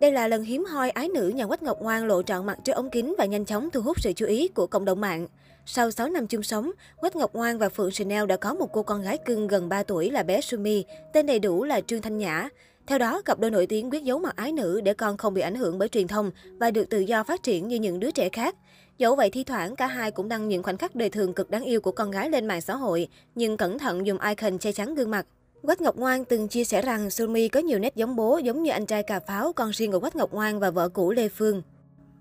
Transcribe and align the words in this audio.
Đây 0.00 0.12
là 0.12 0.28
lần 0.28 0.42
hiếm 0.42 0.64
hoi 0.64 0.90
ái 0.90 1.08
nữ 1.08 1.28
nhà 1.28 1.46
Quách 1.46 1.62
Ngọc 1.62 1.82
Ngoan 1.82 2.06
lộ 2.06 2.22
trọn 2.22 2.46
mặt 2.46 2.58
trước 2.64 2.72
ống 2.72 2.90
kính 2.90 3.14
và 3.18 3.24
nhanh 3.24 3.44
chóng 3.44 3.70
thu 3.70 3.80
hút 3.80 4.00
sự 4.00 4.12
chú 4.12 4.26
ý 4.26 4.48
của 4.48 4.66
cộng 4.66 4.84
đồng 4.84 5.00
mạng. 5.00 5.26
Sau 5.66 5.90
6 5.90 6.08
năm 6.08 6.26
chung 6.26 6.42
sống, 6.42 6.70
Quách 6.96 7.16
Ngọc 7.16 7.34
Ngoan 7.34 7.58
và 7.58 7.68
Phượng 7.68 7.90
Chanel 7.90 8.26
đã 8.26 8.36
có 8.36 8.54
một 8.54 8.72
cô 8.72 8.82
con 8.82 9.02
gái 9.02 9.18
cưng 9.18 9.46
gần 9.46 9.68
3 9.68 9.82
tuổi 9.82 10.10
là 10.10 10.22
bé 10.22 10.40
Sumi, 10.40 10.84
tên 11.12 11.26
đầy 11.26 11.38
đủ 11.38 11.64
là 11.64 11.80
Trương 11.80 12.02
Thanh 12.02 12.18
Nhã. 12.18 12.48
Theo 12.86 12.98
đó, 12.98 13.22
cặp 13.22 13.38
đôi 13.38 13.50
nổi 13.50 13.66
tiếng 13.66 13.90
quyết 13.90 14.04
giấu 14.04 14.18
mặt 14.18 14.36
ái 14.36 14.52
nữ 14.52 14.80
để 14.80 14.94
con 14.94 15.16
không 15.16 15.34
bị 15.34 15.42
ảnh 15.42 15.54
hưởng 15.54 15.78
bởi 15.78 15.88
truyền 15.88 16.08
thông 16.08 16.30
và 16.58 16.70
được 16.70 16.90
tự 16.90 17.00
do 17.00 17.24
phát 17.24 17.42
triển 17.42 17.68
như 17.68 17.76
những 17.76 18.00
đứa 18.00 18.10
trẻ 18.10 18.28
khác. 18.28 18.56
Dẫu 18.98 19.16
vậy, 19.16 19.30
thi 19.30 19.44
thoảng 19.44 19.76
cả 19.76 19.86
hai 19.86 20.10
cũng 20.10 20.28
đăng 20.28 20.48
những 20.48 20.62
khoảnh 20.62 20.76
khắc 20.76 20.94
đời 20.94 21.10
thường 21.10 21.32
cực 21.32 21.50
đáng 21.50 21.64
yêu 21.64 21.80
của 21.80 21.92
con 21.92 22.10
gái 22.10 22.30
lên 22.30 22.46
mạng 22.46 22.60
xã 22.60 22.74
hội, 22.76 23.08
nhưng 23.34 23.56
cẩn 23.56 23.78
thận 23.78 24.06
dùng 24.06 24.18
icon 24.20 24.58
che 24.58 24.72
chắn 24.72 24.94
gương 24.94 25.10
mặt. 25.10 25.26
Quách 25.66 25.80
Ngọc 25.80 25.96
Ngoan 25.96 26.24
từng 26.24 26.48
chia 26.48 26.64
sẻ 26.64 26.82
rằng 26.82 27.10
Sumi 27.10 27.48
có 27.48 27.60
nhiều 27.60 27.78
nét 27.78 27.96
giống 27.96 28.16
bố, 28.16 28.38
giống 28.38 28.62
như 28.62 28.70
anh 28.70 28.86
trai 28.86 29.02
cà 29.02 29.20
pháo, 29.20 29.52
con 29.52 29.70
riêng 29.70 29.92
của 29.92 30.00
Quách 30.00 30.16
Ngọc 30.16 30.32
Ngoan 30.32 30.60
và 30.60 30.70
vợ 30.70 30.88
cũ 30.88 31.10
Lê 31.10 31.28
Phương. 31.28 31.62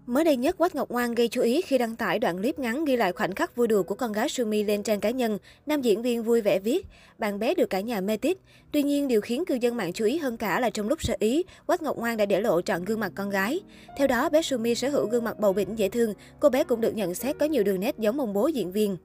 Mới 0.05 0.23
đây 0.23 0.37
nhất, 0.37 0.57
Quách 0.57 0.75
Ngọc 0.75 0.89
Ngoan 0.91 1.15
gây 1.15 1.27
chú 1.27 1.41
ý 1.41 1.61
khi 1.61 1.77
đăng 1.77 1.95
tải 1.95 2.19
đoạn 2.19 2.37
clip 2.37 2.59
ngắn 2.59 2.85
ghi 2.85 2.95
lại 2.95 3.11
khoảnh 3.11 3.35
khắc 3.35 3.55
vui 3.55 3.67
đùa 3.67 3.83
của 3.83 3.95
con 3.95 4.11
gái 4.11 4.29
Sumi 4.29 4.63
lên 4.63 4.83
trang 4.83 4.99
cá 4.99 5.09
nhân. 5.09 5.37
Nam 5.65 5.81
diễn 5.81 6.01
viên 6.01 6.23
vui 6.23 6.41
vẻ 6.41 6.59
viết, 6.59 6.85
bạn 7.17 7.39
bé 7.39 7.55
được 7.55 7.69
cả 7.69 7.79
nhà 7.79 8.01
mê 8.01 8.17
tít. 8.17 8.37
Tuy 8.71 8.83
nhiên, 8.83 9.07
điều 9.07 9.21
khiến 9.21 9.45
cư 9.45 9.55
dân 9.55 9.77
mạng 9.77 9.93
chú 9.93 10.05
ý 10.05 10.17
hơn 10.17 10.37
cả 10.37 10.59
là 10.59 10.69
trong 10.69 10.87
lúc 10.87 11.03
sơ 11.03 11.13
ý, 11.19 11.43
Quách 11.65 11.81
Ngọc 11.81 11.97
Ngoan 11.97 12.17
đã 12.17 12.25
để 12.25 12.41
lộ 12.41 12.61
trọn 12.61 12.85
gương 12.85 12.99
mặt 12.99 13.11
con 13.15 13.29
gái. 13.29 13.59
Theo 13.97 14.07
đó, 14.07 14.29
bé 14.29 14.41
Sumi 14.41 14.75
sở 14.75 14.89
hữu 14.89 15.07
gương 15.07 15.23
mặt 15.23 15.39
bầu 15.39 15.53
bĩnh 15.53 15.79
dễ 15.79 15.89
thương. 15.89 16.13
Cô 16.39 16.49
bé 16.49 16.63
cũng 16.63 16.81
được 16.81 16.95
nhận 16.95 17.15
xét 17.15 17.37
có 17.39 17.45
nhiều 17.45 17.63
đường 17.63 17.79
nét 17.79 17.99
giống 17.99 18.19
ông 18.19 18.33
bố 18.33 18.47
diễn 18.47 18.71
viên. 18.71 18.97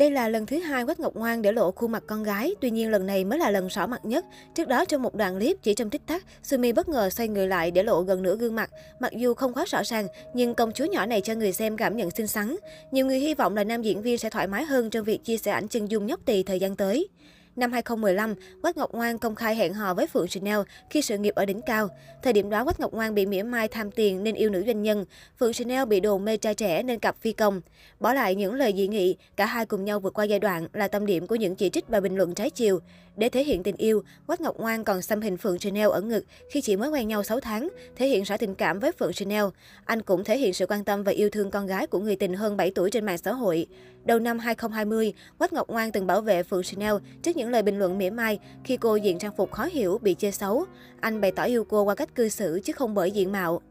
Đây 0.00 0.10
là 0.10 0.28
lần 0.28 0.46
thứ 0.46 0.58
hai 0.58 0.84
Quách 0.84 1.00
Ngọc 1.00 1.14
Ngoan 1.14 1.42
để 1.42 1.52
lộ 1.52 1.70
khuôn 1.70 1.92
mặt 1.92 2.02
con 2.06 2.22
gái, 2.22 2.54
tuy 2.60 2.70
nhiên 2.70 2.90
lần 2.90 3.06
này 3.06 3.24
mới 3.24 3.38
là 3.38 3.50
lần 3.50 3.68
rõ 3.68 3.86
mặt 3.86 4.04
nhất. 4.04 4.24
Trước 4.54 4.68
đó 4.68 4.84
trong 4.84 5.02
một 5.02 5.14
đoạn 5.14 5.38
clip 5.38 5.56
chỉ 5.62 5.74
trong 5.74 5.90
tích 5.90 6.06
tắc, 6.06 6.24
Sumi 6.42 6.72
bất 6.72 6.88
ngờ 6.88 7.10
xoay 7.10 7.28
người 7.28 7.46
lại 7.46 7.70
để 7.70 7.82
lộ 7.82 8.02
gần 8.02 8.22
nửa 8.22 8.36
gương 8.36 8.54
mặt. 8.54 8.70
Mặc 9.00 9.12
dù 9.12 9.34
không 9.34 9.52
quá 9.52 9.64
rõ 9.64 9.82
ràng, 9.84 10.06
nhưng 10.34 10.54
công 10.54 10.72
chúa 10.72 10.84
nhỏ 10.84 11.06
này 11.06 11.20
cho 11.20 11.34
người 11.34 11.52
xem 11.52 11.76
cảm 11.76 11.96
nhận 11.96 12.10
xinh 12.10 12.26
xắn. 12.26 12.56
Nhiều 12.90 13.06
người 13.06 13.18
hy 13.18 13.34
vọng 13.34 13.56
là 13.56 13.64
nam 13.64 13.82
diễn 13.82 14.02
viên 14.02 14.18
sẽ 14.18 14.30
thoải 14.30 14.46
mái 14.46 14.64
hơn 14.64 14.90
trong 14.90 15.04
việc 15.04 15.24
chia 15.24 15.36
sẻ 15.36 15.52
ảnh 15.52 15.68
chân 15.68 15.90
dung 15.90 16.06
nhóc 16.06 16.20
tỳ 16.24 16.42
thời 16.42 16.60
gian 16.60 16.76
tới. 16.76 17.08
Năm 17.56 17.72
2015, 17.72 18.34
Quách 18.62 18.76
Ngọc 18.76 18.92
Ngoan 18.92 19.18
công 19.18 19.34
khai 19.34 19.56
hẹn 19.56 19.74
hò 19.74 19.94
với 19.94 20.06
Phượng 20.06 20.28
Chanel 20.28 20.58
khi 20.90 21.02
sự 21.02 21.18
nghiệp 21.18 21.34
ở 21.34 21.44
đỉnh 21.44 21.60
cao. 21.66 21.88
Thời 22.22 22.32
điểm 22.32 22.50
đó, 22.50 22.64
Quách 22.64 22.80
Ngọc 22.80 22.92
Ngoan 22.92 23.14
bị 23.14 23.26
mỉa 23.26 23.42
mai 23.42 23.68
tham 23.68 23.90
tiền 23.90 24.24
nên 24.24 24.34
yêu 24.34 24.50
nữ 24.50 24.62
doanh 24.66 24.82
nhân. 24.82 25.04
Phượng 25.38 25.52
Chanel 25.52 25.84
bị 25.84 26.00
đồn 26.00 26.24
mê 26.24 26.36
trai 26.36 26.54
trẻ 26.54 26.82
nên 26.82 26.98
cặp 26.98 27.16
phi 27.20 27.32
công. 27.32 27.60
Bỏ 28.00 28.12
lại 28.12 28.34
những 28.34 28.54
lời 28.54 28.74
dị 28.76 28.88
nghị, 28.88 29.16
cả 29.36 29.46
hai 29.46 29.66
cùng 29.66 29.84
nhau 29.84 30.00
vượt 30.00 30.14
qua 30.14 30.24
giai 30.24 30.38
đoạn 30.38 30.68
là 30.72 30.88
tâm 30.88 31.06
điểm 31.06 31.26
của 31.26 31.34
những 31.34 31.54
chỉ 31.54 31.70
trích 31.70 31.88
và 31.88 32.00
bình 32.00 32.16
luận 32.16 32.34
trái 32.34 32.50
chiều. 32.50 32.80
Để 33.16 33.28
thể 33.28 33.44
hiện 33.44 33.62
tình 33.62 33.76
yêu, 33.76 34.02
Quách 34.26 34.40
Ngọc 34.40 34.56
Ngoan 34.58 34.84
còn 34.84 35.02
xăm 35.02 35.20
hình 35.20 35.36
Phượng 35.36 35.58
Chanel 35.58 35.88
ở 35.88 36.00
ngực 36.00 36.24
khi 36.50 36.60
chỉ 36.60 36.76
mới 36.76 36.88
quen 36.90 37.08
nhau 37.08 37.22
6 37.22 37.40
tháng, 37.40 37.68
thể 37.96 38.08
hiện 38.08 38.22
rõ 38.22 38.36
tình 38.36 38.54
cảm 38.54 38.78
với 38.78 38.92
Phượng 38.92 39.12
Chanel. 39.12 39.44
Anh 39.84 40.02
cũng 40.02 40.24
thể 40.24 40.38
hiện 40.38 40.52
sự 40.52 40.66
quan 40.66 40.84
tâm 40.84 41.02
và 41.02 41.12
yêu 41.12 41.30
thương 41.30 41.50
con 41.50 41.66
gái 41.66 41.86
của 41.86 41.98
người 41.98 42.16
tình 42.16 42.34
hơn 42.34 42.56
7 42.56 42.70
tuổi 42.70 42.90
trên 42.90 43.06
mạng 43.06 43.18
xã 43.18 43.32
hội. 43.32 43.66
Đầu 44.04 44.18
năm 44.18 44.38
2020, 44.38 45.12
Quách 45.38 45.52
Ngọc 45.52 45.68
Ngoan 45.68 45.92
từng 45.92 46.06
bảo 46.06 46.20
vệ 46.20 46.42
Phượng 46.42 46.62
Chanel 46.62 46.94
trước 47.22 47.36
những 47.36 47.50
lời 47.50 47.62
bình 47.62 47.78
luận 47.78 47.98
mỉa 47.98 48.10
mai 48.10 48.38
khi 48.64 48.76
cô 48.76 48.96
diện 48.96 49.18
trang 49.18 49.36
phục 49.36 49.52
khó 49.52 49.64
hiểu, 49.64 49.98
bị 50.02 50.14
chê 50.14 50.30
xấu. 50.30 50.64
Anh 51.00 51.20
bày 51.20 51.32
tỏ 51.32 51.42
yêu 51.42 51.64
cô 51.64 51.82
qua 51.82 51.94
cách 51.94 52.14
cư 52.14 52.28
xử 52.28 52.60
chứ 52.64 52.72
không 52.72 52.94
bởi 52.94 53.10
diện 53.10 53.32
mạo. 53.32 53.62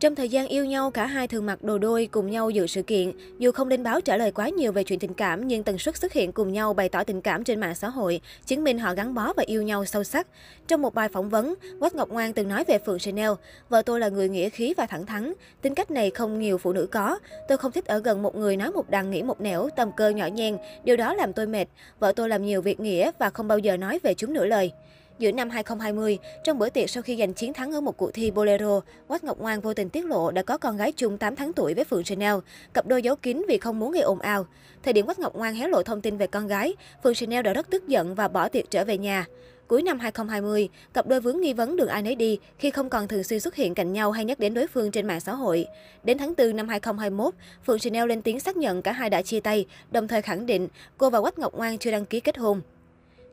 Trong 0.00 0.14
thời 0.14 0.28
gian 0.28 0.48
yêu 0.48 0.64
nhau, 0.64 0.90
cả 0.90 1.06
hai 1.06 1.28
thường 1.28 1.46
mặc 1.46 1.64
đồ 1.64 1.78
đôi 1.78 2.08
cùng 2.12 2.30
nhau 2.30 2.50
dự 2.50 2.66
sự 2.66 2.82
kiện. 2.82 3.12
Dù 3.38 3.52
không 3.52 3.68
lên 3.68 3.82
báo 3.82 4.00
trả 4.00 4.16
lời 4.16 4.32
quá 4.32 4.48
nhiều 4.48 4.72
về 4.72 4.84
chuyện 4.84 4.98
tình 4.98 5.14
cảm, 5.14 5.48
nhưng 5.48 5.62
tần 5.62 5.78
suất 5.78 5.96
xuất 5.96 6.12
hiện 6.12 6.32
cùng 6.32 6.52
nhau 6.52 6.74
bày 6.74 6.88
tỏ 6.88 7.04
tình 7.04 7.20
cảm 7.20 7.44
trên 7.44 7.60
mạng 7.60 7.74
xã 7.74 7.88
hội, 7.88 8.20
chứng 8.46 8.64
minh 8.64 8.78
họ 8.78 8.94
gắn 8.94 9.14
bó 9.14 9.32
và 9.32 9.42
yêu 9.46 9.62
nhau 9.62 9.84
sâu 9.84 10.04
sắc. 10.04 10.26
Trong 10.66 10.82
một 10.82 10.94
bài 10.94 11.08
phỏng 11.08 11.28
vấn, 11.28 11.54
Quách 11.80 11.94
Ngọc 11.94 12.08
Ngoan 12.08 12.32
từng 12.32 12.48
nói 12.48 12.64
về 12.64 12.78
Phượng 12.78 12.98
Chanel, 12.98 13.30
vợ 13.68 13.82
tôi 13.82 14.00
là 14.00 14.08
người 14.08 14.28
nghĩa 14.28 14.48
khí 14.48 14.74
và 14.76 14.86
thẳng 14.86 15.06
thắn. 15.06 15.32
Tính 15.62 15.74
cách 15.74 15.90
này 15.90 16.10
không 16.10 16.38
nhiều 16.38 16.58
phụ 16.58 16.72
nữ 16.72 16.86
có. 16.90 17.18
Tôi 17.48 17.58
không 17.58 17.72
thích 17.72 17.86
ở 17.86 17.98
gần 17.98 18.22
một 18.22 18.36
người 18.36 18.56
nói 18.56 18.70
một 18.70 18.90
đằng 18.90 19.10
nghĩ 19.10 19.22
một 19.22 19.40
nẻo, 19.40 19.68
tầm 19.76 19.90
cơ 19.96 20.08
nhỏ 20.08 20.26
nhen. 20.26 20.56
Điều 20.84 20.96
đó 20.96 21.14
làm 21.14 21.32
tôi 21.32 21.46
mệt. 21.46 21.66
Vợ 21.98 22.12
tôi 22.16 22.28
làm 22.28 22.44
nhiều 22.44 22.62
việc 22.62 22.80
nghĩa 22.80 23.10
và 23.18 23.30
không 23.30 23.48
bao 23.48 23.58
giờ 23.58 23.76
nói 23.76 24.00
về 24.02 24.14
chúng 24.14 24.32
nửa 24.32 24.46
lời. 24.46 24.72
Giữa 25.18 25.32
năm 25.32 25.50
2020, 25.50 26.18
trong 26.44 26.58
bữa 26.58 26.68
tiệc 26.68 26.90
sau 26.90 27.02
khi 27.02 27.16
giành 27.16 27.32
chiến 27.32 27.52
thắng 27.52 27.72
ở 27.72 27.80
một 27.80 27.96
cuộc 27.96 28.10
thi 28.14 28.30
Bolero, 28.30 28.80
Quách 29.08 29.24
Ngọc 29.24 29.38
Ngoan 29.38 29.60
vô 29.60 29.74
tình 29.74 29.88
tiết 29.88 30.04
lộ 30.04 30.30
đã 30.30 30.42
có 30.42 30.58
con 30.58 30.76
gái 30.76 30.92
chung 30.92 31.18
8 31.18 31.36
tháng 31.36 31.52
tuổi 31.52 31.74
với 31.74 31.84
Phượng 31.84 32.04
Chanel. 32.04 32.34
Cặp 32.74 32.86
đôi 32.86 33.02
giấu 33.02 33.16
kín 33.16 33.44
vì 33.48 33.58
không 33.58 33.78
muốn 33.78 33.92
gây 33.92 34.02
ồn 34.02 34.18
ào. 34.18 34.46
Thời 34.82 34.92
điểm 34.92 35.06
Quách 35.06 35.18
Ngọc 35.18 35.36
Ngoan 35.36 35.54
hé 35.54 35.68
lộ 35.68 35.82
thông 35.82 36.00
tin 36.00 36.16
về 36.16 36.26
con 36.26 36.46
gái, 36.46 36.74
Phượng 37.02 37.14
Chanel 37.14 37.42
đã 37.42 37.52
rất 37.52 37.70
tức 37.70 37.88
giận 37.88 38.14
và 38.14 38.28
bỏ 38.28 38.48
tiệc 38.48 38.70
trở 38.70 38.84
về 38.84 38.98
nhà. 38.98 39.26
Cuối 39.68 39.82
năm 39.82 39.98
2020, 39.98 40.68
cặp 40.94 41.06
đôi 41.06 41.20
vướng 41.20 41.40
nghi 41.40 41.52
vấn 41.52 41.76
đường 41.76 41.88
ai 41.88 42.02
nấy 42.02 42.14
đi 42.14 42.38
khi 42.58 42.70
không 42.70 42.90
còn 42.90 43.08
thường 43.08 43.24
xuyên 43.24 43.40
xuất 43.40 43.54
hiện 43.54 43.74
cạnh 43.74 43.92
nhau 43.92 44.12
hay 44.12 44.24
nhắc 44.24 44.38
đến 44.38 44.54
đối 44.54 44.66
phương 44.66 44.90
trên 44.90 45.06
mạng 45.06 45.20
xã 45.20 45.32
hội. 45.32 45.66
Đến 46.04 46.18
tháng 46.18 46.34
4 46.38 46.56
năm 46.56 46.68
2021, 46.68 47.34
Phượng 47.66 47.78
Chanel 47.78 48.08
lên 48.08 48.22
tiếng 48.22 48.40
xác 48.40 48.56
nhận 48.56 48.82
cả 48.82 48.92
hai 48.92 49.10
đã 49.10 49.22
chia 49.22 49.40
tay, 49.40 49.66
đồng 49.90 50.08
thời 50.08 50.22
khẳng 50.22 50.46
định 50.46 50.68
cô 50.98 51.10
và 51.10 51.20
Quách 51.20 51.38
Ngọc 51.38 51.54
Ngoan 51.54 51.78
chưa 51.78 51.90
đăng 51.90 52.04
ký 52.04 52.20
kết 52.20 52.38
hôn. 52.38 52.60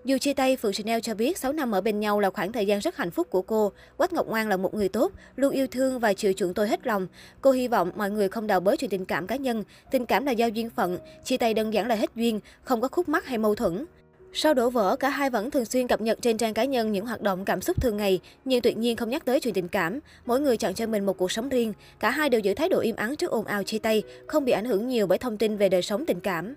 Dù 0.05 0.17
chia 0.17 0.33
tay, 0.33 0.57
Phượng 0.57 0.73
Chanel 0.73 0.99
cho 0.99 1.13
biết 1.13 1.37
6 1.37 1.53
năm 1.53 1.71
ở 1.71 1.81
bên 1.81 1.99
nhau 1.99 2.19
là 2.19 2.29
khoảng 2.29 2.51
thời 2.51 2.65
gian 2.65 2.79
rất 2.79 2.97
hạnh 2.97 3.11
phúc 3.11 3.27
của 3.29 3.41
cô. 3.41 3.71
Quách 3.97 4.13
Ngọc 4.13 4.27
Ngoan 4.27 4.49
là 4.49 4.57
một 4.57 4.73
người 4.73 4.89
tốt, 4.89 5.11
luôn 5.35 5.53
yêu 5.53 5.67
thương 5.67 5.99
và 5.99 6.13
chịu 6.13 6.33
chuộng 6.33 6.53
tôi 6.53 6.67
hết 6.67 6.87
lòng. 6.87 7.07
Cô 7.41 7.51
hy 7.51 7.67
vọng 7.67 7.91
mọi 7.95 8.11
người 8.11 8.29
không 8.29 8.47
đào 8.47 8.59
bới 8.59 8.77
chuyện 8.77 8.89
tình 8.89 9.05
cảm 9.05 9.27
cá 9.27 9.35
nhân. 9.35 9.63
Tình 9.91 10.05
cảm 10.05 10.25
là 10.25 10.31
giao 10.31 10.49
duyên 10.49 10.69
phận, 10.69 10.97
chia 11.23 11.37
tay 11.37 11.53
đơn 11.53 11.73
giản 11.73 11.87
là 11.87 11.95
hết 11.95 12.09
duyên, 12.15 12.39
không 12.63 12.81
có 12.81 12.87
khúc 12.87 13.09
mắc 13.09 13.25
hay 13.25 13.37
mâu 13.37 13.55
thuẫn. 13.55 13.85
Sau 14.33 14.53
đổ 14.53 14.69
vỡ, 14.69 14.95
cả 14.95 15.09
hai 15.09 15.29
vẫn 15.29 15.51
thường 15.51 15.65
xuyên 15.65 15.87
cập 15.87 16.01
nhật 16.01 16.17
trên 16.21 16.37
trang 16.37 16.53
cá 16.53 16.65
nhân 16.65 16.91
những 16.91 17.05
hoạt 17.05 17.21
động 17.21 17.45
cảm 17.45 17.61
xúc 17.61 17.81
thường 17.81 17.97
ngày, 17.97 18.19
nhưng 18.45 18.61
tuyệt 18.61 18.77
nhiên 18.77 18.95
không 18.97 19.09
nhắc 19.09 19.25
tới 19.25 19.39
chuyện 19.39 19.53
tình 19.53 19.67
cảm. 19.67 19.99
Mỗi 20.25 20.39
người 20.39 20.57
chọn 20.57 20.73
cho 20.73 20.87
mình 20.87 21.05
một 21.05 21.17
cuộc 21.17 21.31
sống 21.31 21.49
riêng. 21.49 21.73
Cả 21.99 22.09
hai 22.09 22.29
đều 22.29 22.41
giữ 22.41 22.53
thái 22.53 22.69
độ 22.69 22.79
im 22.79 22.95
ắng 22.95 23.15
trước 23.15 23.31
ồn 23.31 23.45
ào 23.45 23.63
chia 23.63 23.79
tay, 23.79 24.03
không 24.27 24.45
bị 24.45 24.51
ảnh 24.51 24.65
hưởng 24.65 24.87
nhiều 24.87 25.07
bởi 25.07 25.17
thông 25.17 25.37
tin 25.37 25.57
về 25.57 25.69
đời 25.69 25.81
sống 25.81 26.05
tình 26.05 26.19
cảm. 26.19 26.55